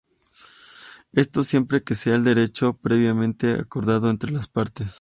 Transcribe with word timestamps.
Esto 1.13 1.43
siempre 1.43 1.83
que 1.83 1.93
sea 1.93 2.15
el 2.15 2.23
derecho 2.23 2.73
previamente 2.73 3.51
acordado 3.53 4.09
entre 4.09 4.31
las 4.31 4.47
partes. 4.47 4.87